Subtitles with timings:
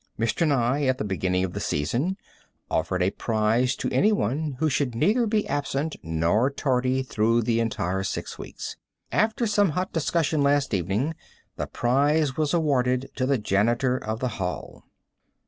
[0.17, 0.47] Mr.
[0.47, 2.17] Nye, at the beginning of the season,
[2.71, 8.01] offered a prize to anyone who should neither be absent nor tardy through the entire
[8.03, 8.77] six weeks.
[9.11, 11.13] After some hot discussion last evening,
[11.55, 14.85] the prize was awarded to the janitor of the hall.